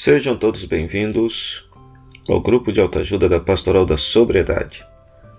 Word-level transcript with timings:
Sejam 0.00 0.36
todos 0.36 0.64
bem-vindos 0.64 1.68
ao 2.28 2.40
grupo 2.40 2.70
de 2.70 2.80
autoajuda 2.80 3.28
da 3.28 3.40
Pastoral 3.40 3.84
da 3.84 3.96
Sobriedade. 3.96 4.86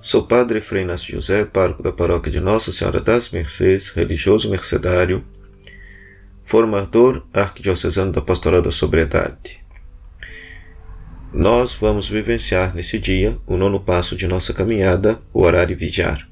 Sou 0.01 0.23
Padre 0.23 0.59
Frei 0.59 0.83
Inácio 0.83 1.13
José, 1.13 1.45
pároco 1.45 1.81
da 1.81 1.93
paróquia 1.93 2.29
de 2.29 2.41
Nossa 2.41 2.73
Senhora 2.73 2.99
das 2.99 3.29
Mercês, 3.29 3.87
religioso 3.87 4.49
mercedário, 4.49 5.23
formador 6.43 7.25
arquidiocesano 7.33 8.11
da 8.11 8.19
Pastoral 8.19 8.61
da 8.61 8.69
Sobriedade. 8.69 9.63
Nós 11.31 11.73
vamos 11.75 12.09
vivenciar 12.09 12.75
nesse 12.75 12.99
dia 12.99 13.37
o 13.47 13.55
nono 13.55 13.79
passo 13.79 14.13
de 14.13 14.27
nossa 14.27 14.53
caminhada, 14.53 15.21
o 15.33 15.41
orar 15.41 15.71
e 15.71 15.75
vigiar. 15.75 16.28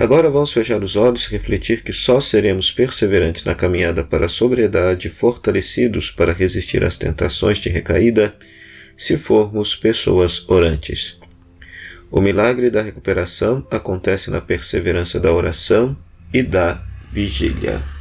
Agora 0.00 0.30
vamos 0.30 0.52
fechar 0.52 0.80
os 0.80 0.94
olhos 0.94 1.24
e 1.24 1.30
refletir 1.32 1.82
que 1.82 1.92
só 1.92 2.20
seremos 2.20 2.70
perseverantes 2.70 3.42
na 3.42 3.52
caminhada 3.52 4.04
para 4.04 4.26
a 4.26 4.28
sobriedade, 4.28 5.08
fortalecidos 5.08 6.08
para 6.08 6.32
resistir 6.32 6.84
às 6.84 6.96
tentações 6.96 7.58
de 7.58 7.68
recaída, 7.68 8.32
se 8.96 9.18
formos 9.18 9.74
pessoas 9.74 10.48
orantes. 10.48 11.18
O 12.12 12.20
milagre 12.20 12.70
da 12.70 12.80
recuperação 12.80 13.66
acontece 13.72 14.30
na 14.30 14.40
perseverança 14.40 15.18
da 15.18 15.32
oração 15.32 15.96
e 16.32 16.44
da 16.44 16.80
vigília. 17.10 17.97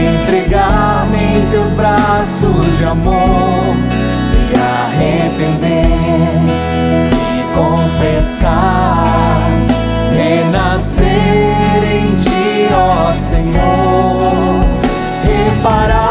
Entregar-me 0.00 1.38
em 1.38 1.50
teus 1.50 1.74
braços 1.74 2.78
de 2.78 2.84
amor, 2.84 3.74
me 4.32 4.54
arrepender 4.54 5.86
e 7.12 7.44
confessar, 7.54 9.04
renascer 10.12 11.82
em 11.84 12.14
ti, 12.16 12.68
ó 12.74 13.12
Senhor, 13.12 14.60
reparar 15.24 16.09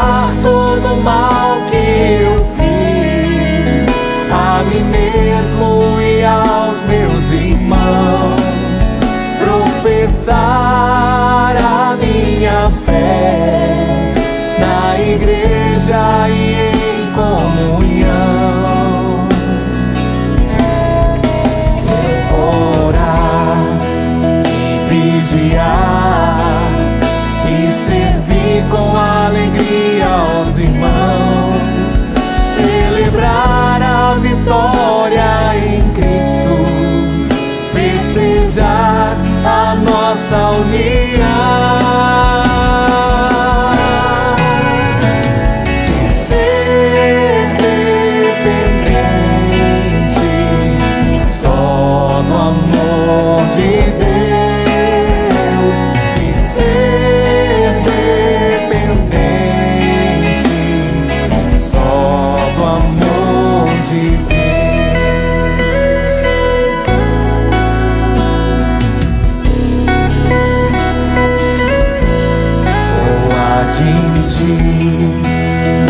Vou 73.70 73.86
admitir 73.86 74.58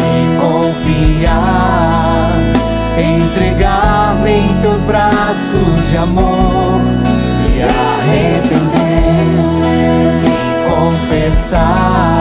e 0.04 0.36
confiar, 0.38 2.30
entregar-me 2.98 4.30
em 4.30 4.60
teus 4.60 4.84
braços 4.84 5.90
de 5.90 5.96
amor, 5.96 6.80
me 6.82 7.62
arrepender 7.62 9.00
e 10.26 10.30
confessar, 10.70 12.19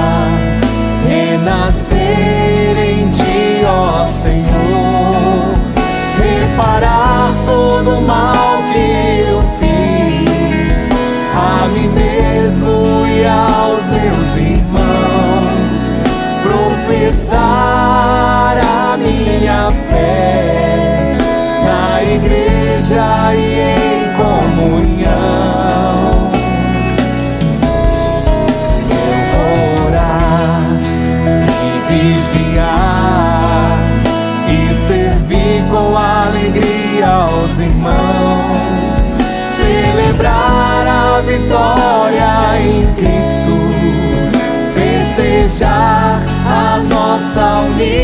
festejar 45.59 46.22
a 46.47 46.80
nossa 46.80 47.59
união. 47.59 48.00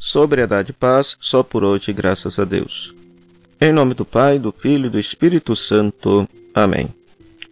sobriedade 0.10 0.72
e 0.72 0.74
paz, 0.74 1.16
só 1.20 1.44
por 1.44 1.64
hoje, 1.64 1.94
graças 1.94 2.40
a 2.40 2.44
Deus. 2.44 2.96
Em 3.62 3.72
nome 3.72 3.94
do 3.94 4.04
Pai, 4.04 4.40
do 4.40 4.52
Filho 4.52 4.88
e 4.88 4.90
do 4.90 5.00
Espírito 5.00 5.56
Santo. 5.56 6.28
Amém. 6.52 6.90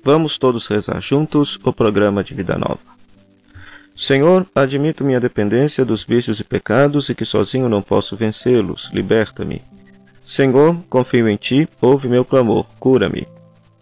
Vamos 0.04 0.40
todos 0.40 0.66
rezar 0.66 1.00
juntos 1.00 1.60
o 1.64 1.72
programa 1.72 2.24
de 2.24 2.34
Vida 2.34 2.58
Nova. 2.58 2.80
Senhor, 3.96 4.44
admito 4.56 5.04
minha 5.04 5.20
dependência 5.20 5.86
dos 5.86 6.04
vícios 6.04 6.40
e 6.40 6.44
pecados 6.44 7.10
e 7.10 7.16
que 7.16 7.26
sozinho 7.26 7.70
não 7.70 7.82
posso 7.82 8.16
vencê-los. 8.16 8.90
Liberta-me. 8.92 9.62
Senhor, 10.24 10.76
confio 10.90 11.30
em 11.30 11.36
Ti, 11.36 11.70
ouve 11.80 12.08
meu 12.08 12.26
clamor, 12.26 12.66
cura-me. 12.80 13.28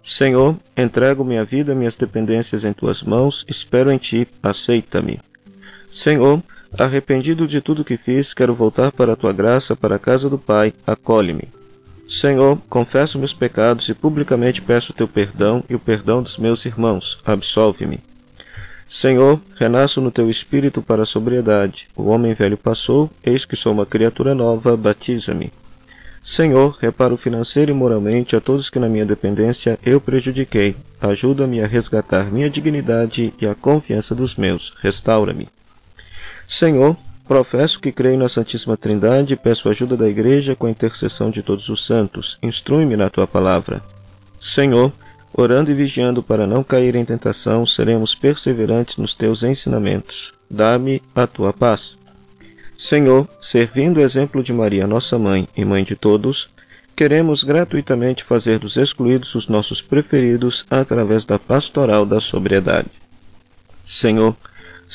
Senhor, 0.03 0.53
entrego 0.75 1.23
minha 1.23 1.45
vida, 1.45 1.73
minhas 1.73 1.95
dependências 1.95 2.65
em 2.65 2.73
Tuas 2.73 3.03
mãos, 3.03 3.45
espero 3.47 3.89
em 3.89 3.97
Ti, 3.97 4.27
aceita-me. 4.43 5.21
Senhor, 5.89 6.43
arrependido 6.77 7.47
de 7.47 7.61
tudo 7.61 7.85
que 7.85 7.97
fiz, 7.97 8.33
quero 8.33 8.53
voltar 8.53 8.91
para 8.91 9.13
a 9.13 9.15
Tua 9.15 9.33
graça, 9.33 9.75
para 9.75 9.95
a 9.95 9.99
casa 9.99 10.29
do 10.29 10.37
Pai, 10.37 10.73
acolhe-me. 10.85 11.49
Senhor, 12.07 12.59
confesso 12.69 13.17
meus 13.17 13.33
pecados 13.33 13.89
e 13.89 13.93
publicamente 13.93 14.61
peço 14.61 14.93
teu 14.93 15.07
perdão 15.07 15.63
e 15.67 15.73
o 15.73 15.79
perdão 15.79 16.21
dos 16.21 16.37
meus 16.37 16.63
irmãos. 16.65 17.19
Absolve-me. 17.25 17.99
Senhor, 18.87 19.41
renasço 19.55 19.99
no 19.99 20.11
teu 20.11 20.29
espírito 20.29 20.81
para 20.81 21.01
a 21.01 21.05
sobriedade. 21.05 21.87
O 21.95 22.03
homem 22.05 22.33
velho 22.35 22.57
passou, 22.57 23.09
eis 23.23 23.43
que 23.43 23.55
sou 23.55 23.73
uma 23.73 23.85
criatura 23.85 24.35
nova, 24.35 24.77
batiza-me. 24.77 25.51
Senhor, 26.21 26.77
reparo 26.79 27.17
financeiro 27.17 27.71
e 27.71 27.73
moralmente 27.73 28.35
a 28.35 28.41
todos 28.41 28.69
que 28.69 28.79
na 28.79 28.89
minha 28.89 29.05
dependência 29.05 29.77
eu 29.83 29.99
prejudiquei. 29.99 30.75
Ajuda-me 31.01 31.61
a 31.61 31.67
resgatar 31.67 32.31
minha 32.31 32.49
dignidade 32.49 33.33
e 33.39 33.47
a 33.47 33.55
confiança 33.55 34.13
dos 34.13 34.35
meus. 34.35 34.73
Restaura-me. 34.81 35.47
Senhor, 36.47 36.95
Professo 37.27 37.79
que 37.79 37.91
creio 37.91 38.19
na 38.19 38.29
Santíssima 38.29 38.77
Trindade 38.77 39.33
e 39.33 39.37
peço 39.37 39.67
ajuda 39.67 39.97
da 39.97 40.07
Igreja 40.07 40.55
com 40.55 40.67
a 40.67 40.69
intercessão 40.69 41.31
de 41.31 41.41
todos 41.41 41.69
os 41.69 41.83
santos. 41.83 42.37
Instrui-me 42.41 42.95
na 42.95 43.09
tua 43.09 43.25
palavra. 43.25 43.81
Senhor, 44.39 44.93
orando 45.33 45.71
e 45.71 45.73
vigiando 45.73 46.21
para 46.21 46.45
não 46.45 46.63
cair 46.63 46.95
em 46.95 47.03
tentação, 47.03 47.65
seremos 47.65 48.13
perseverantes 48.13 48.97
nos 48.97 49.15
teus 49.15 49.41
ensinamentos. 49.41 50.35
Dá-me 50.49 51.01
a 51.15 51.25
tua 51.25 51.51
paz. 51.51 51.97
Senhor, 52.77 53.27
servindo 53.41 53.97
o 53.97 54.01
exemplo 54.01 54.43
de 54.43 54.53
Maria, 54.53 54.85
nossa 54.85 55.17
mãe 55.17 55.47
e 55.57 55.65
mãe 55.65 55.83
de 55.83 55.95
todos, 55.95 56.49
queremos 56.95 57.43
gratuitamente 57.43 58.23
fazer 58.23 58.59
dos 58.59 58.77
excluídos 58.77 59.33
os 59.33 59.47
nossos 59.47 59.81
preferidos 59.81 60.63
através 60.69 61.25
da 61.25 61.39
pastoral 61.39 62.05
da 62.05 62.21
sobriedade. 62.21 62.91
Senhor, 63.83 64.35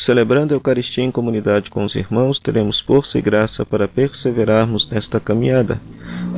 Celebrando 0.01 0.55
a 0.55 0.57
Eucaristia 0.57 1.05
em 1.05 1.11
comunidade 1.11 1.69
com 1.69 1.85
os 1.85 1.95
irmãos, 1.95 2.39
teremos 2.39 2.81
força 2.81 3.19
e 3.19 3.21
graça 3.21 3.67
para 3.67 3.87
perseverarmos 3.87 4.89
nesta 4.89 5.21
caminhada. 5.21 5.79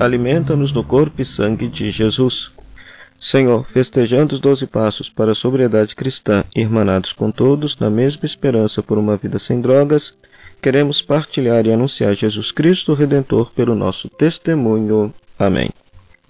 Alimenta-nos 0.01 0.73
no 0.73 0.83
corpo 0.83 1.23
e 1.23 1.25
sangue 1.25 1.69
de 1.69 1.89
Jesus. 1.89 2.51
Senhor, 3.21 3.65
festejando 3.65 4.35
os 4.35 4.41
doze 4.41 4.67
passos 4.67 5.09
para 5.09 5.31
a 5.31 5.35
sobriedade 5.37 5.95
cristã, 5.95 6.43
irmanados 6.57 7.13
com 7.13 7.31
todos, 7.31 7.79
na 7.79 7.89
mesma 7.89 8.27
esperança 8.27 8.83
por 8.83 8.99
uma 8.99 9.17
vida 9.17 9.39
sem 9.39 9.61
drogas, 9.61 10.19
queremos 10.61 11.01
partilhar 11.01 11.65
e 11.65 11.73
anunciar 11.73 12.17
Jesus 12.17 12.51
Cristo 12.51 12.95
Redentor 12.95 13.53
pelo 13.53 13.77
nosso 13.77 14.09
testemunho. 14.09 15.15
Amém. 15.39 15.71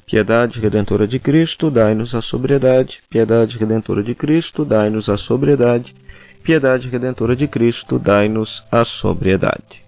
Piedade 0.05 0.61
redentora 0.61 1.06
de 1.06 1.19
Cristo, 1.19 1.70
dai-nos 1.70 2.14
a 2.14 2.20
sobriedade. 2.20 3.00
Piedade 3.08 3.56
redentora 3.56 4.02
de 4.02 4.14
Cristo, 4.14 4.67
dai-nos 4.67 5.08
a 5.08 5.17
sobriedade. 5.17 5.94
Piedade 6.43 6.89
redentora 6.89 7.37
de 7.37 7.47
Cristo, 7.47 8.00
dai-nos 8.00 8.65
a 8.69 8.85
sobriedade. 8.85 9.85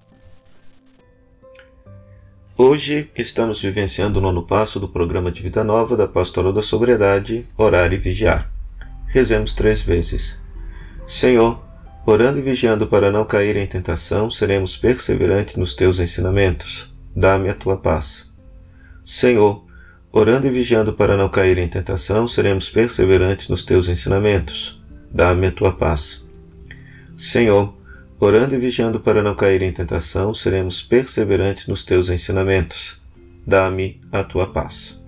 Hoje 2.56 3.10
estamos 3.16 3.60
vivenciando 3.60 4.20
o 4.20 4.22
nono 4.22 4.44
passo 4.44 4.78
do 4.78 4.88
programa 4.88 5.32
de 5.32 5.42
vida 5.42 5.64
nova 5.64 5.96
da 5.96 6.06
Pastoral 6.06 6.52
da 6.52 6.62
Sobriedade, 6.62 7.44
Orar 7.58 7.92
e 7.92 7.96
Vigiar. 7.96 8.52
Rezemos 9.08 9.52
três 9.52 9.82
vezes. 9.82 10.38
Senhor, 11.08 11.60
orando 12.06 12.38
e 12.38 12.42
vigiando 12.42 12.86
para 12.86 13.10
não 13.10 13.24
cair 13.24 13.56
em 13.56 13.66
tentação, 13.66 14.30
seremos 14.30 14.76
perseverantes 14.76 15.56
nos 15.56 15.74
teus 15.74 15.98
ensinamentos. 15.98 16.94
Dá-me 17.16 17.48
a 17.48 17.54
tua 17.54 17.76
paz. 17.78 18.30
Senhor, 19.04 19.64
orando 20.12 20.46
e 20.46 20.50
vigiando 20.50 20.92
para 20.92 21.16
não 21.16 21.28
cair 21.28 21.58
em 21.58 21.66
tentação, 21.66 22.28
seremos 22.28 22.70
perseverantes 22.70 23.48
nos 23.48 23.64
teus 23.64 23.88
ensinamentos. 23.88 24.80
Dá-me 25.10 25.48
a 25.48 25.52
tua 25.52 25.72
paz. 25.72 26.23
Senhor, 27.16 27.72
orando 28.18 28.54
e 28.54 28.58
vigiando 28.58 28.98
para 28.98 29.22
não 29.22 29.36
cair 29.36 29.62
em 29.62 29.72
tentação, 29.72 30.34
seremos 30.34 30.82
perseverantes 30.82 31.68
nos 31.68 31.84
teus 31.84 32.08
ensinamentos. 32.08 33.00
Dá-me 33.46 34.00
a 34.10 34.24
tua 34.24 34.48
paz. 34.48 35.00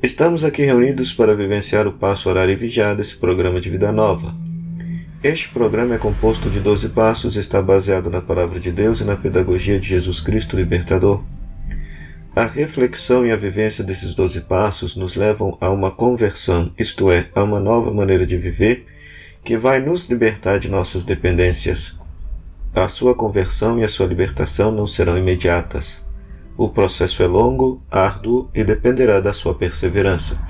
Estamos 0.00 0.44
aqui 0.44 0.62
reunidos 0.62 1.12
para 1.12 1.34
vivenciar 1.34 1.88
o 1.88 1.92
passo 1.92 2.28
orar 2.28 2.48
e 2.48 2.54
vigiar 2.54 2.94
desse 2.94 3.16
programa 3.16 3.60
de 3.60 3.68
vida 3.68 3.90
nova. 3.90 4.34
Este 5.24 5.48
programa 5.48 5.96
é 5.96 5.98
composto 5.98 6.48
de 6.48 6.60
12 6.60 6.90
passos 6.90 7.34
e 7.34 7.40
está 7.40 7.60
baseado 7.60 8.08
na 8.08 8.20
palavra 8.20 8.60
de 8.60 8.70
Deus 8.70 9.00
e 9.00 9.04
na 9.04 9.16
pedagogia 9.16 9.80
de 9.80 9.88
Jesus 9.88 10.20
Cristo 10.20 10.54
Libertador. 10.54 11.24
A 12.36 12.44
reflexão 12.44 13.26
e 13.26 13.32
a 13.32 13.36
vivência 13.36 13.82
desses 13.82 14.14
12 14.14 14.42
passos 14.42 14.94
nos 14.94 15.16
levam 15.16 15.56
a 15.60 15.70
uma 15.70 15.90
conversão, 15.90 16.70
isto 16.78 17.10
é, 17.10 17.28
a 17.34 17.42
uma 17.42 17.58
nova 17.58 17.92
maneira 17.92 18.24
de 18.24 18.36
viver 18.36 18.86
que 19.46 19.56
vai 19.56 19.78
nos 19.80 20.06
libertar 20.06 20.58
de 20.58 20.68
nossas 20.68 21.04
dependências. 21.04 21.96
A 22.74 22.88
sua 22.88 23.14
conversão 23.14 23.78
e 23.78 23.84
a 23.84 23.88
sua 23.88 24.04
libertação 24.04 24.72
não 24.72 24.88
serão 24.88 25.16
imediatas. 25.16 26.04
O 26.56 26.68
processo 26.68 27.22
é 27.22 27.28
longo, 27.28 27.80
árduo 27.88 28.50
e 28.52 28.64
dependerá 28.64 29.20
da 29.20 29.32
sua 29.32 29.54
perseverança. 29.54 30.44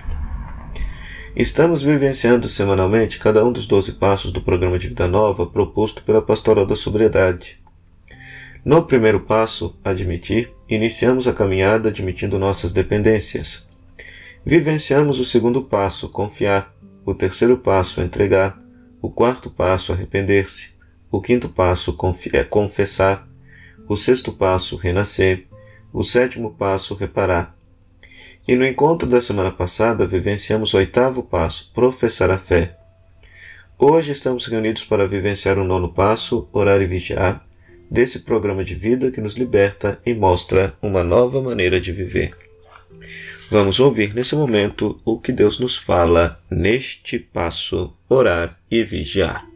Estamos 1.37 1.83
vivenciando 1.83 2.49
semanalmente 2.49 3.19
cada 3.19 3.45
um 3.45 3.53
dos 3.53 3.67
doze 3.67 3.93
passos 3.93 4.33
do 4.33 4.41
programa 4.41 4.79
de 4.79 4.89
vida 4.89 5.07
nova 5.07 5.47
proposto 5.47 6.03
pela 6.03 6.23
Pastoral 6.23 6.65
da 6.65 6.75
Sobriedade. 6.75 7.61
No 8.65 8.83
primeiro 8.83 9.21
passo, 9.21 9.79
admitir, 9.85 10.55
iniciamos 10.71 11.29
a 11.29 11.35
caminhada 11.35 11.91
admitindo 11.91 12.39
nossas 12.39 12.73
dependências. 12.73 13.67
Vivenciamos 14.43 15.21
o 15.21 15.25
segundo 15.27 15.63
passo, 15.63 16.09
confiar, 16.09 16.75
o 17.05 17.15
terceiro 17.15 17.59
passo, 17.59 18.01
entregar, 18.01 18.65
o 19.07 19.11
quarto 19.11 19.49
passo, 19.49 19.93
arrepender-se. 19.93 20.71
O 21.13 21.21
quinto 21.21 21.49
passo, 21.49 21.97
é 22.33 22.43
confessar. 22.43 23.29
O 23.89 23.95
sexto 23.95 24.33
passo, 24.33 24.75
renascer. 24.75 25.47
O 25.93 26.03
sétimo 26.03 26.55
passo, 26.55 26.93
reparar. 26.93 27.57
E 28.49 28.57
no 28.57 28.67
encontro 28.67 29.09
da 29.09 29.21
semana 29.21 29.53
passada, 29.53 30.05
vivenciamos 30.05 30.75
o 30.75 30.79
oitavo 30.79 31.23
passo, 31.23 31.71
professar 31.73 32.33
a 32.33 32.37
fé. 32.37 32.77
Hoje 33.79 34.11
estamos 34.11 34.47
reunidos 34.47 34.83
para 34.83 35.07
vivenciar 35.07 35.57
o 35.57 35.65
nono 35.65 35.95
passo, 35.95 36.49
orar 36.53 36.83
e 36.83 36.87
vigiar, 36.87 37.47
desse 37.89 38.19
programa 38.19 38.65
de 38.65 38.75
vida 38.75 39.13
que 39.13 39.21
nos 39.21 39.35
liberta 39.35 40.01
e 40.05 40.15
mostra 40.15 40.75
uma 40.83 41.05
nova 41.05 41.41
maneira 41.41 41.81
de 41.81 41.93
viver. 41.93 42.46
Vamos 43.49 43.79
ouvir 43.79 44.13
nesse 44.13 44.35
momento 44.35 45.01
o 45.05 45.21
que 45.21 45.31
Deus 45.31 45.61
nos 45.61 45.77
fala 45.77 46.41
neste 46.51 47.19
passo: 47.19 47.97
orar 48.09 48.59
e 48.69 48.83
vigiar. 48.83 49.47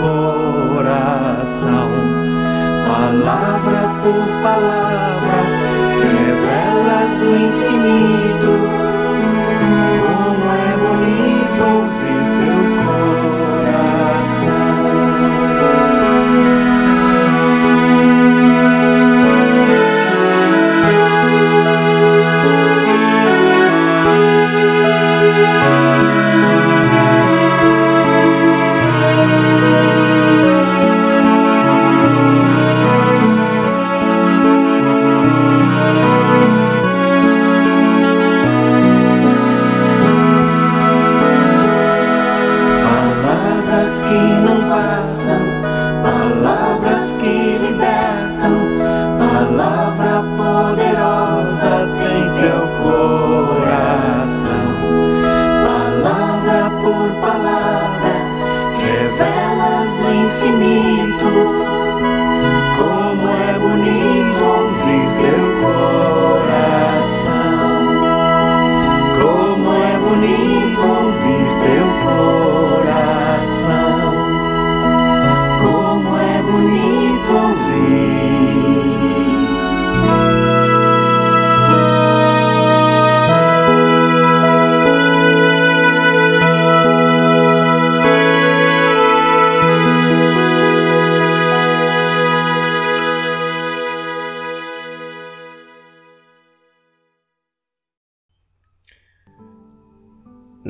Coração. 0.00 1.90
Palavra 2.86 3.82
por 4.02 4.26
palavra, 4.42 5.38
revelas 6.02 7.22
o 7.22 7.30
infinito. 7.36 8.87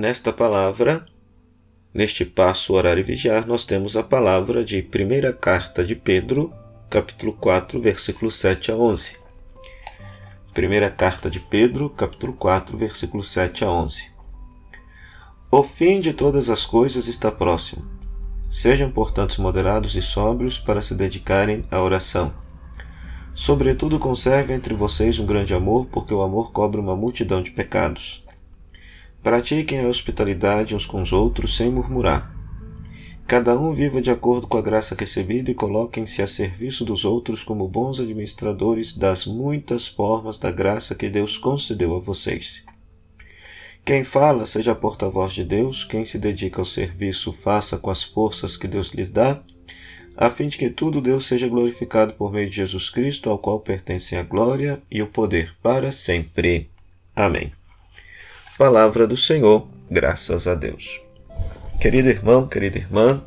Nesta 0.08 0.32
palavra, 0.32 1.04
neste 1.92 2.24
passo 2.24 2.72
orar 2.72 2.96
e 2.96 3.02
vigiar, 3.02 3.46
nós 3.46 3.66
temos 3.66 3.94
a 3.94 4.02
palavra 4.02 4.64
de 4.64 4.80
primeira 4.80 5.34
carta 5.34 5.84
de 5.84 5.94
Pedro, 5.94 6.50
capítulo 6.88 7.34
4, 7.34 7.78
versículos 7.78 8.34
7 8.36 8.72
a 8.72 8.74
11. 8.74 9.18
Primeira 10.54 10.90
carta 10.90 11.28
de 11.28 11.38
Pedro, 11.38 11.90
capítulo 11.90 12.32
4, 12.32 12.74
versículos 12.78 13.28
7 13.28 13.66
a 13.66 13.70
11. 13.70 14.10
O 15.50 15.62
fim 15.62 16.00
de 16.00 16.14
todas 16.14 16.48
as 16.48 16.64
coisas 16.64 17.06
está 17.06 17.30
próximo. 17.30 17.84
Sejam, 18.50 18.90
portanto, 18.90 19.42
moderados 19.42 19.94
e 19.94 20.00
sóbrios 20.00 20.58
para 20.58 20.80
se 20.80 20.94
dedicarem 20.94 21.66
à 21.70 21.82
oração. 21.82 22.32
Sobretudo, 23.34 23.98
conserve 23.98 24.54
entre 24.54 24.72
vocês 24.72 25.18
um 25.18 25.26
grande 25.26 25.52
amor, 25.52 25.84
porque 25.92 26.14
o 26.14 26.22
amor 26.22 26.50
cobre 26.50 26.80
uma 26.80 26.96
multidão 26.96 27.42
de 27.42 27.50
pecados. 27.50 28.26
Pratiquem 29.22 29.80
a 29.80 29.88
hospitalidade 29.88 30.74
uns 30.74 30.86
com 30.86 31.02
os 31.02 31.12
outros 31.12 31.56
sem 31.56 31.70
murmurar. 31.70 32.34
Cada 33.26 33.58
um 33.58 33.74
viva 33.74 34.00
de 34.00 34.10
acordo 34.10 34.46
com 34.46 34.56
a 34.56 34.62
graça 34.62 34.96
recebida 34.98 35.50
e 35.50 35.54
coloquem-se 35.54 36.22
a 36.22 36.26
serviço 36.26 36.82
dos 36.82 37.04
outros 37.04 37.42
como 37.42 37.68
bons 37.68 38.00
administradores 38.00 38.96
das 38.96 39.26
muitas 39.26 39.86
formas 39.86 40.38
da 40.38 40.50
graça 40.50 40.94
que 40.94 41.10
Deus 41.10 41.36
concedeu 41.36 41.94
a 41.94 41.98
vocês. 41.98 42.62
Quem 43.84 44.02
fala, 44.02 44.46
seja 44.46 44.74
porta-voz 44.74 45.32
de 45.32 45.44
Deus, 45.44 45.84
quem 45.84 46.06
se 46.06 46.18
dedica 46.18 46.60
ao 46.60 46.64
serviço, 46.64 47.32
faça 47.32 47.76
com 47.76 47.90
as 47.90 48.02
forças 48.02 48.56
que 48.56 48.68
Deus 48.68 48.88
lhes 48.94 49.10
dá, 49.10 49.42
a 50.16 50.30
fim 50.30 50.48
de 50.48 50.56
que 50.56 50.70
tudo 50.70 51.00
Deus 51.00 51.26
seja 51.26 51.48
glorificado 51.48 52.14
por 52.14 52.32
meio 52.32 52.48
de 52.48 52.56
Jesus 52.56 52.88
Cristo, 52.88 53.28
ao 53.28 53.38
qual 53.38 53.60
pertencem 53.60 54.18
a 54.18 54.22
glória 54.22 54.82
e 54.90 55.02
o 55.02 55.06
poder 55.06 55.54
para 55.62 55.92
sempre. 55.92 56.70
Amém. 57.14 57.57
Palavra 58.58 59.06
do 59.06 59.16
Senhor, 59.16 59.68
graças 59.88 60.48
a 60.48 60.54
Deus. 60.56 61.00
Querido 61.80 62.08
irmão, 62.08 62.48
querida 62.48 62.76
irmã, 62.76 63.22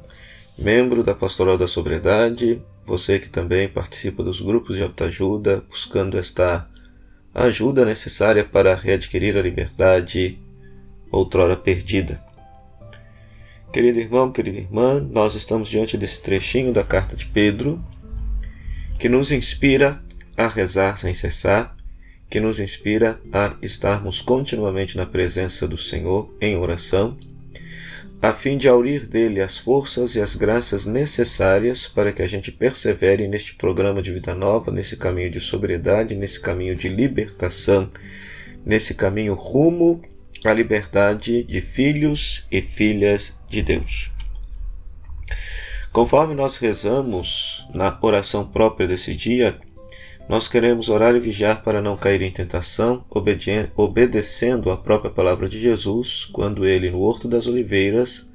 membro 0.57 1.03
da 1.03 1.15
Pastoral 1.15 1.57
da 1.57 1.67
Sobriedade, 1.67 2.61
você 2.85 3.17
que 3.17 3.29
também 3.29 3.69
participa 3.69 4.25
dos 4.25 4.41
grupos 4.41 4.75
de 4.75 4.83
autoajuda, 4.83 5.63
buscando 5.69 6.17
esta 6.17 6.67
ajuda 7.33 7.85
necessária 7.85 8.43
para 8.43 8.75
readquirir 8.75 9.37
a 9.37 9.41
liberdade 9.41 10.37
outrora 11.09 11.55
perdida. 11.55 12.21
Querido 13.71 14.01
irmão, 14.01 14.33
querida 14.33 14.57
irmã, 14.57 14.99
nós 14.99 15.33
estamos 15.33 15.69
diante 15.69 15.97
desse 15.97 16.21
trechinho 16.21 16.73
da 16.73 16.83
carta 16.83 17.15
de 17.15 17.25
Pedro 17.25 17.81
que 18.99 19.07
nos 19.07 19.31
inspira 19.31 20.03
a 20.35 20.49
rezar 20.49 20.97
sem 20.97 21.13
cessar, 21.13 21.73
que 22.31 22.39
nos 22.39 22.61
inspira 22.61 23.19
a 23.33 23.57
estarmos 23.61 24.21
continuamente 24.21 24.95
na 24.95 25.05
presença 25.05 25.67
do 25.67 25.75
Senhor 25.75 26.33
em 26.39 26.55
oração, 26.55 27.17
a 28.21 28.31
fim 28.31 28.57
de 28.57 28.69
aurir 28.69 29.05
dele 29.05 29.41
as 29.41 29.57
forças 29.57 30.15
e 30.15 30.21
as 30.21 30.33
graças 30.33 30.85
necessárias 30.85 31.89
para 31.89 32.13
que 32.13 32.21
a 32.21 32.27
gente 32.27 32.49
persevere 32.49 33.27
neste 33.27 33.55
programa 33.55 34.01
de 34.01 34.13
vida 34.13 34.33
nova, 34.33 34.71
nesse 34.71 34.95
caminho 34.95 35.29
de 35.29 35.41
sobriedade, 35.41 36.15
nesse 36.15 36.39
caminho 36.39 36.73
de 36.73 36.87
libertação, 36.87 37.91
nesse 38.65 38.93
caminho 38.93 39.33
rumo 39.33 40.01
à 40.45 40.53
liberdade 40.53 41.43
de 41.43 41.59
filhos 41.59 42.47
e 42.49 42.61
filhas 42.61 43.37
de 43.49 43.61
Deus. 43.61 44.09
Conforme 45.91 46.33
nós 46.33 46.55
rezamos 46.55 47.67
na 47.73 47.99
oração 48.01 48.47
própria 48.47 48.87
desse 48.87 49.13
dia, 49.13 49.59
nós 50.31 50.47
queremos 50.47 50.87
orar 50.87 51.13
e 51.13 51.19
vigiar 51.19 51.61
para 51.61 51.81
não 51.81 51.97
cair 51.97 52.21
em 52.21 52.31
tentação, 52.31 53.03
obedecendo 53.75 54.71
a 54.71 54.77
própria 54.77 55.11
palavra 55.11 55.49
de 55.49 55.59
Jesus, 55.59 56.23
quando 56.23 56.65
ele, 56.65 56.89
no 56.89 57.01
Horto 57.01 57.27
das 57.27 57.47
Oliveiras, 57.47 58.31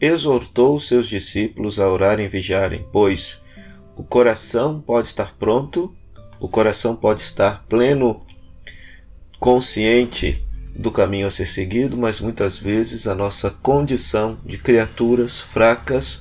exortou 0.00 0.76
os 0.76 0.86
seus 0.86 1.08
discípulos 1.08 1.80
a 1.80 1.88
orarem 1.88 2.26
e 2.26 2.28
vigiarem, 2.28 2.86
pois 2.92 3.42
o 3.96 4.04
coração 4.04 4.80
pode 4.80 5.08
estar 5.08 5.34
pronto, 5.40 5.92
o 6.38 6.48
coração 6.48 6.94
pode 6.94 7.20
estar 7.20 7.64
pleno, 7.68 8.24
consciente 9.40 10.46
do 10.76 10.92
caminho 10.92 11.26
a 11.26 11.32
ser 11.32 11.46
seguido, 11.46 11.96
mas 11.96 12.20
muitas 12.20 12.56
vezes 12.56 13.08
a 13.08 13.14
nossa 13.16 13.50
condição 13.50 14.38
de 14.46 14.56
criaturas 14.56 15.40
fracas 15.40 16.20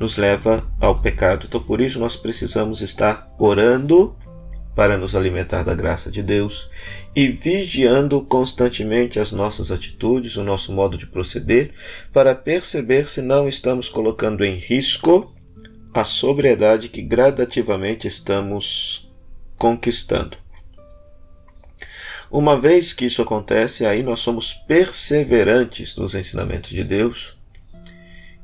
nos 0.00 0.16
leva 0.16 0.66
ao 0.80 1.02
pecado. 1.02 1.44
Então, 1.46 1.62
por 1.62 1.82
isso, 1.82 2.00
nós 2.00 2.16
precisamos 2.16 2.80
estar 2.80 3.30
orando 3.38 4.16
para 4.80 4.96
nos 4.96 5.14
alimentar 5.14 5.62
da 5.62 5.74
graça 5.74 6.10
de 6.10 6.22
Deus 6.22 6.70
e 7.14 7.28
vigiando 7.28 8.18
constantemente 8.22 9.20
as 9.20 9.30
nossas 9.30 9.70
atitudes, 9.70 10.38
o 10.38 10.42
nosso 10.42 10.72
modo 10.72 10.96
de 10.96 11.06
proceder, 11.06 11.74
para 12.14 12.34
perceber 12.34 13.06
se 13.06 13.20
não 13.20 13.46
estamos 13.46 13.90
colocando 13.90 14.42
em 14.42 14.54
risco 14.54 15.36
a 15.92 16.02
sobriedade 16.02 16.88
que 16.88 17.02
gradativamente 17.02 18.08
estamos 18.08 19.12
conquistando. 19.58 20.38
Uma 22.30 22.58
vez 22.58 22.94
que 22.94 23.04
isso 23.04 23.20
acontece, 23.20 23.84
aí 23.84 24.02
nós 24.02 24.20
somos 24.20 24.54
perseverantes 24.54 25.94
nos 25.94 26.14
ensinamentos 26.14 26.70
de 26.70 26.84
Deus, 26.84 27.36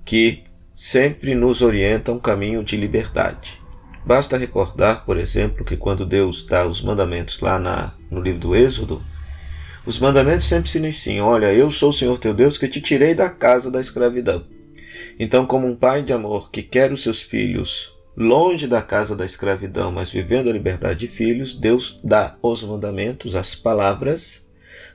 que 0.05 0.45
sempre 0.75 1.35
nos 1.35 1.63
orienta 1.63 2.13
um 2.13 2.19
caminho 2.19 2.63
de 2.63 2.77
liberdade. 2.77 3.65
Basta 4.07 4.39
recordar, 4.39 5.05
por 5.05 5.17
exemplo, 5.17 5.65
que 5.65 5.77
quando 5.77 6.07
Deus 6.07 6.47
dá 6.47 6.65
os 6.65 6.81
mandamentos 6.81 7.41
lá 7.41 7.59
na, 7.59 7.93
no 8.09 8.21
livro 8.21 8.39
do 8.39 8.55
Êxodo, 8.55 9.03
os 9.85 9.99
mandamentos 9.99 10.45
sempre 10.45 10.71
se 10.71 10.79
iniciam: 10.79 11.27
Olha, 11.27 11.53
eu 11.53 11.69
sou 11.71 11.91
o 11.91 11.93
Senhor 11.93 12.17
teu 12.17 12.33
Deus 12.33 12.57
que 12.57 12.69
te 12.69 12.81
tirei 12.81 13.17
da 13.17 13.29
casa 13.29 13.69
da 13.69 13.81
escravidão. 13.81 14.45
Então, 15.19 15.45
como 15.45 15.67
um 15.67 15.75
pai 15.75 16.03
de 16.03 16.13
amor 16.13 16.53
que 16.53 16.63
quer 16.63 16.93
os 16.93 17.03
seus 17.03 17.21
filhos 17.21 17.93
longe 18.17 18.69
da 18.69 18.81
casa 18.81 19.17
da 19.17 19.27
escravidão, 19.27 19.91
mas 19.91 20.09
vivendo 20.09 20.49
a 20.49 20.53
liberdade 20.53 21.01
de 21.01 21.09
filhos, 21.09 21.55
Deus 21.57 21.99
dá 22.03 22.37
os 22.41 22.63
mandamentos, 22.63 23.35
as 23.35 23.57
palavras, 23.57 24.47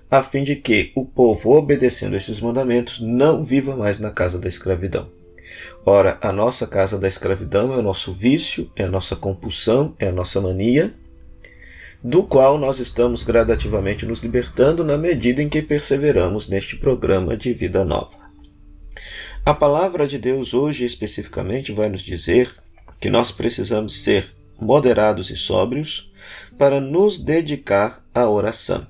a 0.10 0.24
fim 0.24 0.44
de 0.44 0.56
que 0.56 0.94
o 0.96 1.06
povo, 1.06 1.51
obedecendo 1.51 2.15
esses 2.15 2.39
mandamentos, 2.39 3.01
não 3.01 3.44
viva 3.44 3.75
mais 3.75 4.00
na 4.00 4.10
casa 4.10 4.39
da 4.39 4.48
escravidão. 4.48 5.21
Ora, 5.86 6.17
a 6.22 6.31
nossa 6.31 6.67
casa 6.67 6.98
da 6.98 7.08
escravidão 7.08 7.74
é 7.74 7.77
o 7.77 7.81
nosso 7.81 8.13
vício, 8.13 8.72
é 8.75 8.84
a 8.84 8.89
nossa 8.89 9.15
compulsão, 9.15 9.96
é 10.00 10.08
a 10.08 10.12
nossa 10.12 10.39
mania, 10.39 10.93
do 12.03 12.24
qual 12.24 12.58
nós 12.58 12.79
estamos 12.79 13.24
gradativamente 13.24 14.05
nos 14.05 14.22
libertando 14.22 14.84
na 14.84 14.98
medida 14.98 15.41
em 15.41 15.50
que 15.50 15.62
perseveramos 15.62 16.48
neste 16.48 16.75
programa 16.75 17.38
de 17.38 17.53
vida 17.53 17.86
nova. 17.86 18.17
A 19.46 19.53
palavra 19.53 20.08
de 20.08 20.17
Deus 20.17 20.53
hoje 20.53 20.86
especificamente 20.86 21.72
vai 21.72 21.89
nos 21.89 22.01
dizer 22.01 22.51
que 23.00 23.10
nós 23.10 23.31
precisamos 23.31 24.03
ser 24.03 24.36
moderados 24.60 25.31
e 25.31 25.36
sóbrios 25.36 26.12
para 26.58 26.79
nos 26.79 27.17
dedicar 27.17 28.05
à 28.13 28.29
oração. 28.29 28.86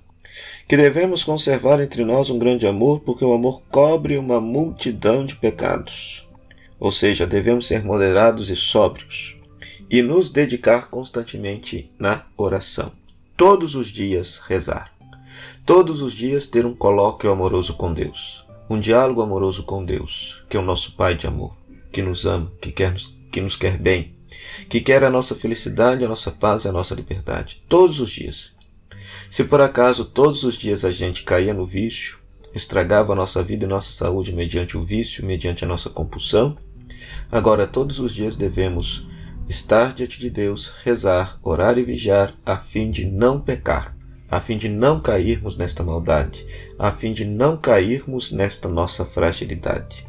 Que 0.67 0.75
devemos 0.75 1.23
conservar 1.23 1.81
entre 1.81 2.03
nós 2.03 2.29
um 2.29 2.37
grande 2.37 2.67
amor, 2.67 2.99
porque 3.01 3.23
o 3.23 3.33
amor 3.33 3.63
cobre 3.69 4.17
uma 4.17 4.41
multidão 4.41 5.25
de 5.25 5.35
pecados. 5.35 6.27
Ou 6.81 6.91
seja, 6.91 7.27
devemos 7.27 7.67
ser 7.67 7.85
moderados 7.85 8.49
e 8.49 8.55
sóbrios 8.55 9.35
e 9.87 10.01
nos 10.01 10.31
dedicar 10.31 10.89
constantemente 10.89 11.91
na 11.99 12.25
oração. 12.35 12.91
Todos 13.37 13.75
os 13.75 13.87
dias 13.87 14.39
rezar. 14.39 14.91
Todos 15.63 16.01
os 16.01 16.11
dias 16.11 16.47
ter 16.47 16.65
um 16.65 16.73
colóquio 16.73 17.29
amoroso 17.29 17.75
com 17.75 17.93
Deus, 17.93 18.43
um 18.67 18.79
diálogo 18.79 19.21
amoroso 19.21 19.61
com 19.61 19.85
Deus, 19.85 20.43
que 20.49 20.57
é 20.57 20.59
o 20.59 20.63
nosso 20.63 20.95
Pai 20.95 21.13
de 21.13 21.27
amor, 21.27 21.55
que 21.93 22.01
nos 22.01 22.25
ama, 22.25 22.51
que 22.59 22.71
quer 22.71 22.91
nos 22.91 23.15
que 23.31 23.41
nos 23.41 23.55
quer 23.55 23.77
bem, 23.77 24.13
que 24.67 24.81
quer 24.81 25.03
a 25.03 25.09
nossa 25.09 25.35
felicidade, 25.35 26.03
a 26.03 26.07
nossa 26.07 26.31
paz 26.31 26.65
e 26.65 26.67
a 26.67 26.71
nossa 26.71 26.95
liberdade, 26.95 27.63
todos 27.69 27.99
os 27.99 28.09
dias. 28.09 28.53
Se 29.29 29.43
por 29.43 29.61
acaso 29.61 30.03
todos 30.03 30.43
os 30.43 30.55
dias 30.55 30.83
a 30.83 30.91
gente 30.91 31.23
caía 31.23 31.53
no 31.53 31.65
vício, 31.65 32.17
estragava 32.53 33.13
a 33.13 33.15
nossa 33.15 33.41
vida 33.43 33.65
e 33.65 33.69
nossa 33.69 33.91
saúde 33.91 34.33
mediante 34.33 34.77
o 34.77 34.83
vício, 34.83 35.23
mediante 35.23 35.63
a 35.63 35.67
nossa 35.67 35.89
compulsão, 35.89 36.57
agora 37.31 37.67
todos 37.67 37.99
os 37.99 38.13
dias 38.13 38.35
devemos 38.35 39.07
estar 39.47 39.93
diante 39.93 40.19
de 40.19 40.29
Deus, 40.29 40.71
rezar, 40.83 41.39
orar 41.43 41.77
e 41.77 41.83
vigiar, 41.83 42.33
a 42.45 42.57
fim 42.57 42.89
de 42.89 43.05
não 43.05 43.39
pecar, 43.39 43.95
a 44.29 44.39
fim 44.39 44.55
de 44.55 44.69
não 44.69 44.99
cairmos 44.99 45.57
nesta 45.57 45.83
maldade, 45.83 46.45
a 46.79 46.91
fim 46.91 47.11
de 47.11 47.25
não 47.25 47.57
cairmos 47.57 48.31
nesta 48.31 48.69
nossa 48.69 49.03
fragilidade. 49.03 50.07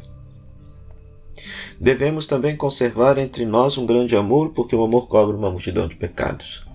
Devemos 1.79 2.27
também 2.27 2.55
conservar 2.55 3.17
entre 3.17 3.45
nós 3.45 3.77
um 3.77 3.85
grande 3.85 4.15
amor, 4.15 4.51
porque 4.51 4.75
o 4.75 4.83
amor 4.83 5.07
cobre 5.07 5.35
uma 5.35 5.51
multidão 5.51 5.87
de 5.87 5.95
pecados. 5.95 6.65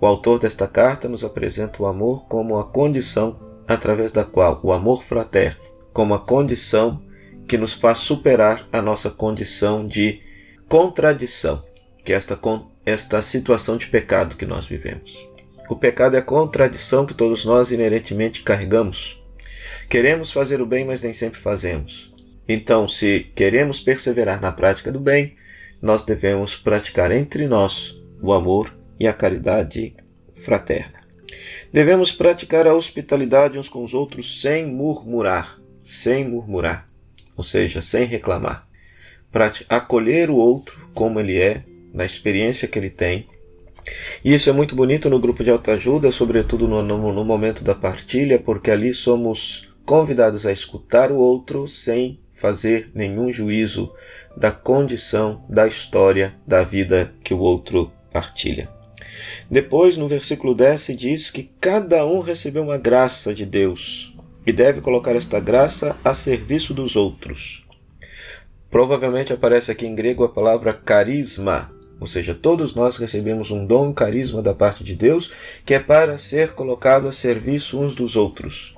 O 0.00 0.06
autor 0.06 0.38
desta 0.38 0.66
carta 0.68 1.08
nos 1.08 1.24
apresenta 1.24 1.82
o 1.82 1.86
amor 1.86 2.24
como 2.26 2.58
a 2.58 2.64
condição 2.64 3.38
através 3.66 4.12
da 4.12 4.24
qual 4.24 4.60
o 4.62 4.72
amor 4.72 5.02
fraterno, 5.02 5.60
como 5.92 6.14
a 6.14 6.18
condição 6.18 7.00
que 7.46 7.58
nos 7.58 7.72
faz 7.72 7.98
superar 7.98 8.66
a 8.72 8.80
nossa 8.80 9.10
condição 9.10 9.86
de 9.86 10.20
contradição, 10.68 11.62
que 12.04 12.12
é 12.12 12.16
esta, 12.16 12.38
esta 12.86 13.22
situação 13.22 13.76
de 13.76 13.86
pecado 13.88 14.36
que 14.36 14.46
nós 14.46 14.66
vivemos. 14.66 15.28
O 15.68 15.76
pecado 15.76 16.16
é 16.16 16.18
a 16.18 16.22
contradição 16.22 17.06
que 17.06 17.14
todos 17.14 17.44
nós 17.44 17.70
inerentemente 17.70 18.42
carregamos. 18.42 19.22
Queremos 19.88 20.30
fazer 20.30 20.60
o 20.60 20.66
bem, 20.66 20.84
mas 20.84 21.02
nem 21.02 21.12
sempre 21.12 21.40
fazemos. 21.40 22.12
Então, 22.48 22.88
se 22.88 23.30
queremos 23.34 23.80
perseverar 23.80 24.40
na 24.40 24.52
prática 24.52 24.90
do 24.90 25.00
bem, 25.00 25.36
nós 25.80 26.04
devemos 26.04 26.56
praticar 26.56 27.10
entre 27.10 27.46
nós 27.46 28.00
o 28.20 28.32
amor 28.32 28.76
e 28.98 29.06
a 29.06 29.12
caridade 29.12 29.94
fraterna. 30.34 31.00
Devemos 31.72 32.12
praticar 32.12 32.66
a 32.66 32.74
hospitalidade 32.74 33.58
uns 33.58 33.68
com 33.68 33.82
os 33.82 33.94
outros 33.94 34.40
sem 34.40 34.66
murmurar, 34.66 35.58
sem 35.80 36.28
murmurar, 36.28 36.86
ou 37.36 37.44
seja, 37.44 37.80
sem 37.80 38.04
reclamar. 38.04 38.66
Acolher 39.68 40.30
o 40.30 40.36
outro 40.36 40.88
como 40.94 41.18
ele 41.18 41.40
é, 41.40 41.64
na 41.92 42.04
experiência 42.04 42.68
que 42.68 42.78
ele 42.78 42.90
tem. 42.90 43.26
E 44.24 44.34
isso 44.34 44.48
é 44.48 44.52
muito 44.52 44.76
bonito 44.76 45.10
no 45.10 45.18
grupo 45.18 45.42
de 45.42 45.50
autoajuda, 45.50 46.12
sobretudo 46.12 46.68
no, 46.68 46.82
no, 46.82 47.12
no 47.12 47.24
momento 47.24 47.64
da 47.64 47.74
partilha, 47.74 48.38
porque 48.38 48.70
ali 48.70 48.94
somos 48.94 49.70
convidados 49.84 50.46
a 50.46 50.52
escutar 50.52 51.10
o 51.10 51.16
outro 51.16 51.66
sem 51.66 52.18
fazer 52.34 52.90
nenhum 52.94 53.32
juízo 53.32 53.92
da 54.36 54.50
condição, 54.50 55.42
da 55.48 55.66
história, 55.66 56.34
da 56.46 56.62
vida 56.62 57.14
que 57.22 57.34
o 57.34 57.38
outro 57.38 57.92
partilha. 58.12 58.68
Depois, 59.50 59.96
no 59.96 60.08
versículo 60.08 60.54
10, 60.54 60.80
se 60.80 60.94
diz 60.94 61.30
que 61.30 61.50
cada 61.60 62.04
um 62.06 62.20
recebeu 62.20 62.62
uma 62.62 62.78
graça 62.78 63.34
de 63.34 63.44
Deus 63.44 64.11
e 64.46 64.52
deve 64.52 64.80
colocar 64.80 65.14
esta 65.14 65.38
graça 65.40 65.96
a 66.04 66.14
serviço 66.14 66.74
dos 66.74 66.96
outros. 66.96 67.64
Provavelmente 68.70 69.32
aparece 69.32 69.70
aqui 69.70 69.86
em 69.86 69.94
grego 69.94 70.24
a 70.24 70.28
palavra 70.28 70.72
carisma, 70.72 71.70
ou 72.00 72.06
seja, 72.06 72.34
todos 72.34 72.74
nós 72.74 72.96
recebemos 72.96 73.50
um 73.50 73.64
dom, 73.66 73.88
um 73.88 73.92
carisma 73.92 74.42
da 74.42 74.54
parte 74.54 74.82
de 74.82 74.94
Deus, 74.94 75.30
que 75.64 75.74
é 75.74 75.78
para 75.78 76.18
ser 76.18 76.52
colocado 76.52 77.06
a 77.06 77.12
serviço 77.12 77.78
uns 77.78 77.94
dos 77.94 78.16
outros. 78.16 78.74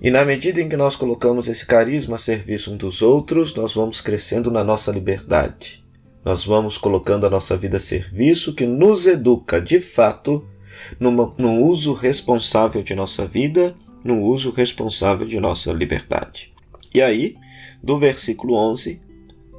E 0.00 0.10
na 0.10 0.24
medida 0.24 0.60
em 0.60 0.68
que 0.68 0.76
nós 0.76 0.94
colocamos 0.94 1.48
esse 1.48 1.66
carisma 1.66 2.16
a 2.16 2.18
serviço 2.18 2.72
um 2.72 2.76
dos 2.76 3.02
outros, 3.02 3.54
nós 3.54 3.72
vamos 3.72 4.00
crescendo 4.00 4.50
na 4.50 4.62
nossa 4.62 4.92
liberdade. 4.92 5.84
Nós 6.24 6.44
vamos 6.44 6.76
colocando 6.76 7.26
a 7.26 7.30
nossa 7.30 7.56
vida 7.56 7.76
a 7.76 7.80
serviço 7.80 8.54
que 8.54 8.66
nos 8.66 9.06
educa 9.06 9.60
de 9.60 9.80
fato 9.80 10.46
no, 10.98 11.34
no 11.38 11.62
uso 11.62 11.92
responsável 11.92 12.82
de 12.82 12.94
nossa 12.94 13.26
vida, 13.26 13.74
no 14.06 14.22
uso 14.22 14.50
responsável 14.50 15.26
de 15.26 15.38
nossa 15.38 15.72
liberdade. 15.72 16.54
E 16.94 17.02
aí, 17.02 17.34
do 17.82 17.98
versículo 17.98 18.54
11 18.54 19.00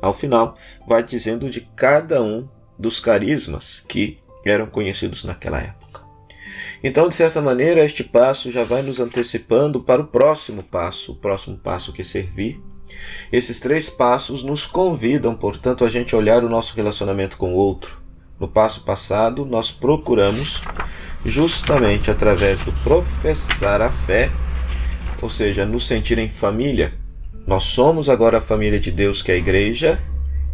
ao 0.01 0.13
final, 0.13 0.57
vai 0.87 1.03
dizendo 1.03 1.49
de 1.49 1.61
cada 1.75 2.21
um 2.21 2.47
dos 2.79 2.99
carismas 2.99 3.83
que 3.87 4.19
eram 4.45 4.67
conhecidos 4.67 5.23
naquela 5.23 5.59
época. 5.59 6.05
Então, 6.83 7.07
de 7.09 7.15
certa 7.15 7.41
maneira, 7.41 7.83
este 7.83 8.03
passo 8.03 8.51
já 8.51 8.63
vai 8.63 8.81
nos 8.81 8.99
antecipando 8.99 9.81
para 9.81 10.01
o 10.01 10.07
próximo 10.07 10.63
passo, 10.63 11.13
o 11.13 11.15
próximo 11.15 11.57
passo 11.57 11.91
que 11.91 12.01
é 12.01 12.05
servir. 12.05 12.61
Esses 13.31 13.59
três 13.59 13.89
passos 13.89 14.43
nos 14.43 14.65
convidam, 14.65 15.35
portanto, 15.35 15.83
a 15.83 15.89
gente 15.89 16.15
olhar 16.15 16.43
o 16.43 16.49
nosso 16.49 16.75
relacionamento 16.75 17.35
com 17.37 17.53
o 17.53 17.57
outro. 17.57 18.01
No 18.39 18.47
passo 18.47 18.81
passado, 18.81 19.45
nós 19.45 19.71
procuramos, 19.71 20.61
justamente 21.27 22.09
através 22.09 22.59
do 22.61 22.71
professar 22.83 23.81
a 23.81 23.91
fé, 23.91 24.31
ou 25.21 25.29
seja, 25.29 25.65
nos 25.65 25.85
sentir 25.85 26.17
em 26.17 26.29
família. 26.29 26.93
Nós 27.45 27.63
somos 27.63 28.09
agora 28.09 28.37
a 28.37 28.41
família 28.41 28.79
de 28.79 28.91
Deus, 28.91 29.21
que 29.21 29.31
é 29.31 29.35
a 29.35 29.37
igreja, 29.37 30.01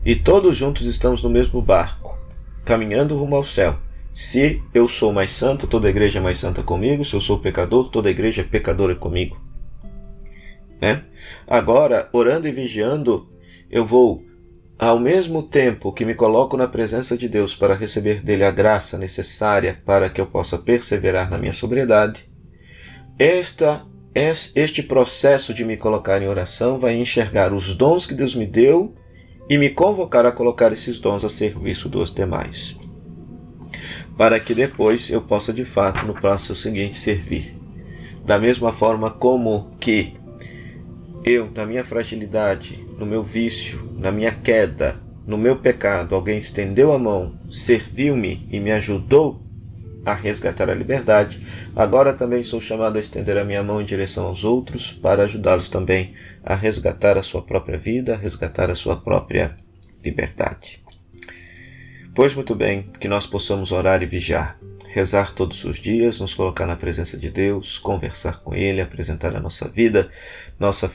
e 0.03 0.15
todos 0.15 0.57
juntos 0.57 0.85
estamos 0.87 1.21
no 1.21 1.29
mesmo 1.29 1.61
barco, 1.61 2.17
caminhando 2.65 3.17
rumo 3.17 3.35
ao 3.35 3.43
céu. 3.43 3.77
Se 4.11 4.61
eu 4.73 4.87
sou 4.87 5.13
mais 5.13 5.29
santo, 5.29 5.67
toda 5.67 5.87
a 5.87 5.89
igreja 5.89 6.19
é 6.19 6.21
mais 6.21 6.37
santa 6.37 6.61
comigo. 6.61 7.05
Se 7.05 7.15
eu 7.15 7.21
sou 7.21 7.39
pecador, 7.39 7.89
toda 7.89 8.09
a 8.09 8.11
igreja 8.11 8.41
é 8.41 8.43
pecadora 8.43 8.95
comigo. 8.95 9.41
Né? 10.81 11.03
Agora, 11.47 12.09
orando 12.11 12.47
e 12.47 12.51
vigiando, 12.51 13.27
eu 13.71 13.85
vou, 13.85 14.23
ao 14.87 14.99
mesmo 14.99 15.43
tempo 15.43 15.91
que 15.91 16.05
me 16.05 16.13
coloco 16.13 16.57
na 16.57 16.67
presença 16.67 17.17
de 17.17 17.29
Deus 17.29 17.55
para 17.55 17.75
receber 17.75 18.21
dele 18.21 18.43
a 18.43 18.51
graça 18.51 18.97
necessária 18.97 19.81
para 19.85 20.09
que 20.09 20.19
eu 20.19 20.25
possa 20.25 20.57
perseverar 20.57 21.29
na 21.29 21.37
minha 21.37 21.53
sobriedade, 21.53 22.29
esta, 23.17 23.81
este 24.55 24.83
processo 24.83 25.53
de 25.53 25.63
me 25.63 25.77
colocar 25.77 26.21
em 26.21 26.27
oração 26.27 26.79
vai 26.79 26.95
enxergar 26.95 27.53
os 27.53 27.75
dons 27.75 28.05
que 28.05 28.13
Deus 28.13 28.35
me 28.35 28.45
deu 28.45 28.93
e 29.49 29.57
me 29.57 29.69
convocar 29.69 30.25
a 30.25 30.31
colocar 30.31 30.71
esses 30.71 30.99
dons 30.99 31.23
a 31.23 31.29
serviço 31.29 31.89
dos 31.89 32.13
demais 32.13 32.75
para 34.17 34.39
que 34.39 34.53
depois 34.53 35.09
eu 35.09 35.21
possa 35.21 35.51
de 35.51 35.65
fato 35.65 36.05
no 36.05 36.13
passo 36.13 36.55
seguinte 36.55 36.95
servir. 36.95 37.55
Da 38.23 38.39
mesma 38.39 38.71
forma 38.71 39.09
como 39.09 39.71
que 39.79 40.15
eu, 41.25 41.49
na 41.53 41.65
minha 41.65 41.83
fragilidade, 41.83 42.85
no 43.03 43.09
meu 43.09 43.21
vício, 43.21 43.91
na 43.97 44.13
minha 44.13 44.31
queda, 44.31 44.95
no 45.27 45.37
meu 45.37 45.57
pecado, 45.57 46.15
alguém 46.15 46.37
estendeu 46.37 46.93
a 46.93 46.97
mão, 46.97 47.37
serviu-me 47.51 48.47
e 48.49 48.61
me 48.61 48.71
ajudou 48.71 49.43
a 50.05 50.13
resgatar 50.13 50.69
a 50.69 50.73
liberdade, 50.73 51.45
agora 51.75 52.13
também 52.13 52.41
sou 52.43 52.61
chamado 52.61 52.95
a 52.95 52.99
estender 53.01 53.37
a 53.37 53.43
minha 53.43 53.61
mão 53.61 53.81
em 53.81 53.85
direção 53.85 54.25
aos 54.25 54.45
outros 54.45 54.93
para 54.93 55.23
ajudá-los 55.23 55.67
também 55.67 56.13
a 56.43 56.55
resgatar 56.55 57.17
a 57.17 57.23
sua 57.23 57.41
própria 57.41 57.77
vida, 57.77 58.13
a 58.13 58.17
resgatar 58.17 58.69
a 58.69 58.75
sua 58.75 58.95
própria 58.95 59.57
liberdade. 60.03 60.81
Pois 62.15 62.33
muito 62.33 62.55
bem, 62.55 62.89
que 63.01 63.09
nós 63.09 63.25
possamos 63.25 63.73
orar 63.73 64.01
e 64.01 64.05
vigiar, 64.05 64.57
rezar 64.87 65.33
todos 65.33 65.65
os 65.65 65.77
dias, 65.77 66.21
nos 66.21 66.33
colocar 66.33 66.65
na 66.65 66.75
presença 66.75 67.17
de 67.17 67.29
Deus, 67.29 67.77
conversar 67.79 68.39
com 68.41 68.53
Ele, 68.53 68.79
apresentar 68.79 69.35
a 69.35 69.41
nossa 69.41 69.67
vida, 69.67 70.09
nossa 70.57 70.87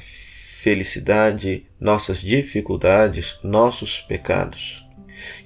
felicidade, 0.59 1.67
nossas 1.79 2.19
dificuldades, 2.19 3.39
nossos 3.45 4.01
pecados. 4.01 4.85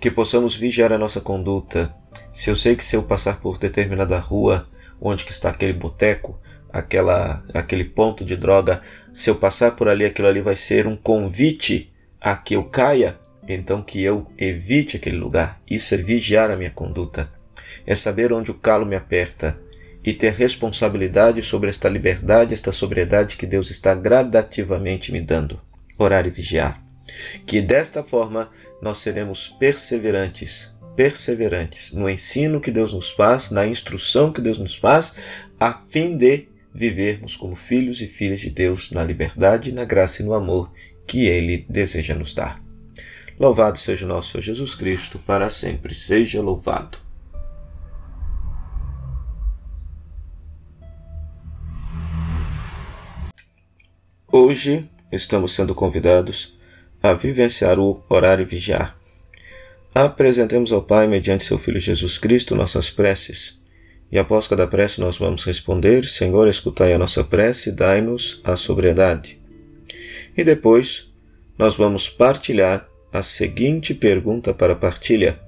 Que 0.01 0.11
possamos 0.11 0.57
vigiar 0.57 0.91
a 0.91 0.97
nossa 0.97 1.21
conduta. 1.21 1.95
Se 2.33 2.49
eu 2.49 2.57
sei 2.57 2.75
que 2.75 2.85
se 2.85 2.97
eu 2.97 3.03
passar 3.03 3.39
por 3.39 3.59
determinada 3.59 4.19
rua, 4.19 4.67
onde 4.99 5.27
que 5.27 5.31
está 5.31 5.51
aquele 5.51 5.75
boteco, 5.75 6.41
aquela 6.73 7.45
aquele 7.53 7.85
ponto 7.85 8.25
de 8.25 8.37
droga, 8.37 8.81
se 9.13 9.29
eu 9.29 9.35
passar 9.35 9.73
por 9.73 9.87
ali, 9.87 10.07
aquilo 10.07 10.29
ali 10.29 10.41
vai 10.41 10.57
ser 10.57 10.87
um 10.87 10.97
convite 10.97 11.93
a 12.19 12.35
que 12.35 12.57
eu 12.57 12.65
caia, 12.65 13.19
então 13.47 13.83
que 13.83 14.03
eu 14.03 14.27
evite 14.39 14.97
aquele 14.97 15.19
lugar. 15.19 15.61
Isso 15.71 15.95
é 15.95 15.99
vigiar 15.99 16.51
a 16.51 16.57
minha 16.57 16.71
conduta. 16.71 17.31
É 17.87 17.95
saber 17.95 18.33
onde 18.33 18.51
o 18.51 18.55
calo 18.55 18.87
me 18.87 18.97
aperta 18.97 19.61
e 20.05 20.13
ter 20.13 20.33
responsabilidade 20.33 21.43
sobre 21.43 21.71
esta 21.71 21.89
liberdade, 21.89 22.55
esta 22.55 22.73
sobriedade 22.73 23.37
que 23.37 23.47
Deus 23.47 23.71
está 23.71 23.95
gradativamente 23.95 25.13
me 25.13 25.21
dando. 25.21 25.61
Orar 25.97 26.27
e 26.27 26.31
vigiar. 26.31 26.83
Que 27.47 27.61
desta 27.61 28.03
forma 28.03 28.51
nós 28.81 28.99
seremos 28.99 29.49
perseverantes, 29.49 30.75
perseverantes 30.97 31.93
no 31.93 32.09
ensino 32.09 32.61
que 32.61 32.71
Deus 32.71 32.93
nos 32.93 33.11
faz, 33.11 33.51
na 33.51 33.67
instrução 33.67 34.33
que 34.33 34.41
Deus 34.41 34.59
nos 34.59 34.75
faz, 34.75 35.15
a 35.59 35.73
fim 35.91 36.17
de 36.17 36.49
vivermos 36.75 37.37
como 37.37 37.55
filhos 37.55 38.01
e 38.01 38.07
filhas 38.07 38.41
de 38.41 38.51
Deus 38.51 38.91
na 38.91 39.05
liberdade, 39.05 39.73
na 39.73 39.85
graça 39.85 40.23
e 40.23 40.25
no 40.25 40.33
amor 40.33 40.73
que 41.07 41.27
Ele 41.27 41.67
deseja 41.69 42.15
nos 42.15 42.35
dar. 42.35 42.63
Louvado 43.39 43.79
seja 43.79 44.05
o 44.05 44.09
nosso 44.09 44.33
Senhor 44.33 44.43
Jesus 44.43 44.75
Cristo, 44.75 45.19
para 45.19 45.51
sempre 45.51 45.95
seja 45.95 46.41
louvado. 46.41 47.02
Hoje 54.35 54.89
estamos 55.13 55.55
sendo 55.55 55.75
convidados 55.75 56.57
a 57.03 57.13
vivenciar 57.13 57.79
o 57.79 58.03
orar 58.09 58.41
e 58.41 58.47
vigiar. 58.47 58.97
Apresentemos 59.95 60.73
ao 60.73 60.81
Pai, 60.81 61.07
mediante 61.07 61.45
seu 61.45 61.59
Filho 61.59 61.79
Jesus 61.79 62.17
Cristo, 62.17 62.55
nossas 62.55 62.89
preces. 62.89 63.61
E 64.11 64.19
após 64.19 64.49
cada 64.49 64.67
prece, 64.67 65.03
nós 65.03 65.19
vamos 65.19 65.45
responder: 65.45 66.07
Senhor, 66.07 66.49
escutai 66.49 66.95
a 66.95 66.99
nossa 66.99 67.23
prece 67.23 67.69
e 67.69 67.73
dai-nos 67.73 68.41
a 68.43 68.57
sobriedade. 68.57 69.39
E 70.35 70.43
depois, 70.43 71.13
nós 71.59 71.75
vamos 71.75 72.09
partilhar 72.09 72.89
a 73.13 73.21
seguinte 73.21 73.93
pergunta 73.93 74.55
para 74.55 74.75
partilha: 74.75 75.39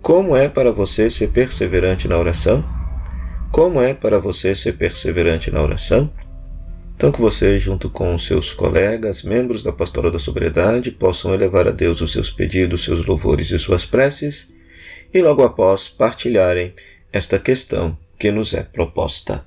Como 0.00 0.34
é 0.34 0.48
para 0.48 0.72
você 0.72 1.10
ser 1.10 1.32
perseverante 1.32 2.08
na 2.08 2.16
oração? 2.16 2.64
Como 3.52 3.78
é 3.78 3.92
para 3.92 4.18
você 4.18 4.54
ser 4.54 4.78
perseverante 4.78 5.50
na 5.50 5.60
oração? 5.60 6.10
Então 7.00 7.10
que 7.10 7.18
você, 7.22 7.58
junto 7.58 7.88
com 7.88 8.18
seus 8.18 8.52
colegas, 8.52 9.22
membros 9.22 9.62
da 9.62 9.72
Pastoral 9.72 10.10
da 10.10 10.18
Sobriedade, 10.18 10.90
possam 10.90 11.32
elevar 11.32 11.66
a 11.66 11.70
Deus 11.70 12.02
os 12.02 12.12
seus 12.12 12.30
pedidos, 12.30 12.84
seus 12.84 13.06
louvores 13.06 13.50
e 13.52 13.58
suas 13.58 13.86
preces, 13.86 14.52
e 15.10 15.22
logo 15.22 15.42
após 15.42 15.88
partilharem 15.88 16.74
esta 17.10 17.38
questão 17.38 17.96
que 18.18 18.30
nos 18.30 18.52
é 18.52 18.62
proposta. 18.64 19.42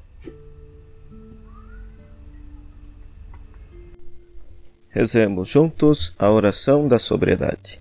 Rezemos 4.90 5.48
juntos 5.48 6.12
a 6.18 6.32
oração 6.32 6.88
da 6.88 6.98
sobriedade. 6.98 7.80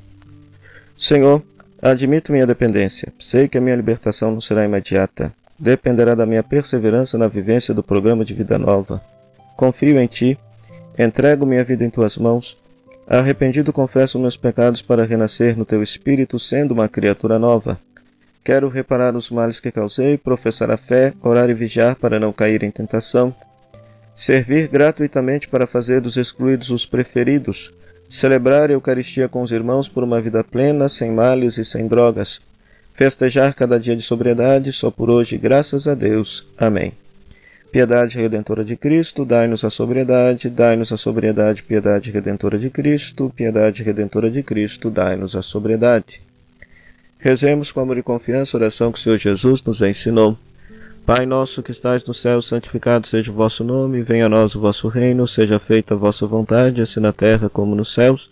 Senhor, 0.98 1.42
admito 1.80 2.30
minha 2.30 2.46
dependência. 2.46 3.11
Sei 3.18 3.48
que 3.48 3.56
a 3.56 3.61
minha 3.62 3.76
libertação 3.76 4.32
não 4.32 4.40
será 4.42 4.66
imediata. 4.66 5.32
Dependerá 5.58 6.14
da 6.14 6.26
minha 6.26 6.42
perseverança 6.42 7.16
na 7.16 7.26
vivência 7.26 7.72
do 7.72 7.82
programa 7.82 8.22
de 8.22 8.35
vida 8.35 8.58
nova 8.58 9.00
Confio 9.56 9.98
em 9.98 10.06
ti, 10.06 10.38
entrego 10.98 11.46
minha 11.46 11.64
vida 11.64 11.84
em 11.84 11.90
tuas 11.90 12.16
mãos. 12.16 12.56
Arrependido 13.06 13.72
confesso 13.72 14.18
meus 14.18 14.36
pecados 14.36 14.80
para 14.80 15.04
renascer 15.04 15.56
no 15.56 15.64
teu 15.64 15.82
espírito, 15.82 16.38
sendo 16.38 16.72
uma 16.72 16.88
criatura 16.88 17.38
nova. 17.38 17.78
Quero 18.44 18.68
reparar 18.68 19.14
os 19.14 19.30
males 19.30 19.60
que 19.60 19.70
causei, 19.70 20.18
professar 20.18 20.70
a 20.70 20.76
fé, 20.76 21.12
orar 21.22 21.48
e 21.48 21.54
vigiar 21.54 21.94
para 21.94 22.18
não 22.18 22.32
cair 22.32 22.62
em 22.62 22.70
tentação, 22.70 23.34
servir 24.16 24.68
gratuitamente 24.68 25.48
para 25.48 25.66
fazer 25.66 26.00
dos 26.00 26.16
excluídos 26.16 26.70
os 26.70 26.84
preferidos, 26.84 27.72
celebrar 28.08 28.70
a 28.70 28.72
Eucaristia 28.72 29.28
com 29.28 29.42
os 29.42 29.52
irmãos 29.52 29.88
por 29.88 30.02
uma 30.02 30.20
vida 30.20 30.42
plena, 30.42 30.88
sem 30.88 31.12
males 31.12 31.56
e 31.56 31.64
sem 31.64 31.86
drogas, 31.86 32.40
festejar 32.94 33.54
cada 33.54 33.78
dia 33.78 33.96
de 33.96 34.02
sobriedade, 34.02 34.72
só 34.72 34.90
por 34.90 35.08
hoje, 35.08 35.38
graças 35.38 35.86
a 35.86 35.94
Deus. 35.94 36.46
Amém. 36.58 37.01
Piedade 37.72 38.18
redentora 38.18 38.62
de 38.62 38.76
Cristo, 38.76 39.24
dai-nos 39.24 39.64
a 39.64 39.70
sobriedade, 39.70 40.50
dai-nos 40.50 40.92
a 40.92 40.98
sobriedade, 40.98 41.62
piedade 41.62 42.11
redentora 42.11 42.58
de 42.58 42.68
Cristo, 42.68 43.32
piedade 43.35 43.82
redentora 43.82 44.30
de 44.30 44.42
Cristo, 44.42 44.90
dai-nos 44.90 45.35
a 45.35 45.40
sobriedade. 45.40 46.20
Rezemos 47.18 47.72
com 47.72 47.80
amor 47.80 47.96
e 47.96 48.02
confiança 48.02 48.58
a 48.58 48.61
oração 48.61 48.92
que 48.92 48.98
o 48.98 49.00
Senhor 49.00 49.16
Jesus 49.16 49.62
nos 49.62 49.80
ensinou. 49.80 50.37
Pai 51.06 51.24
nosso 51.24 51.62
que 51.62 51.70
estais 51.70 52.04
no 52.04 52.12
céu, 52.12 52.42
santificado 52.42 53.06
seja 53.06 53.32
o 53.32 53.35
vosso 53.35 53.64
nome, 53.64 54.02
venha 54.02 54.26
a 54.26 54.28
nós 54.28 54.54
o 54.54 54.61
vosso 54.61 54.87
reino, 54.88 55.26
seja 55.26 55.58
feita 55.58 55.94
a 55.94 55.96
vossa 55.96 56.26
vontade, 56.26 56.82
assim 56.82 57.00
na 57.00 57.11
terra 57.11 57.48
como 57.48 57.74
nos 57.74 57.94
céus. 57.94 58.31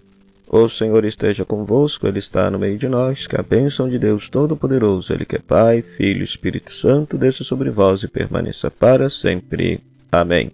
O 0.53 0.67
Senhor 0.67 1.05
esteja 1.05 1.45
convosco, 1.45 2.05
Ele 2.05 2.19
está 2.19 2.51
no 2.51 2.59
meio 2.59 2.77
de 2.77 2.89
nós. 2.89 3.25
Que 3.25 3.39
a 3.39 3.41
bênção 3.41 3.87
de 3.87 3.97
Deus 3.97 4.27
Todo-Poderoso, 4.27 5.13
Ele 5.13 5.23
que 5.23 5.37
é 5.37 5.39
Pai, 5.39 5.81
Filho 5.81 6.19
e 6.19 6.25
Espírito 6.25 6.73
Santo, 6.73 7.17
desça 7.17 7.41
sobre 7.45 7.69
vós 7.69 8.03
e 8.03 8.09
permaneça 8.09 8.69
para 8.69 9.09
sempre. 9.09 9.79
Amém. 10.11 10.51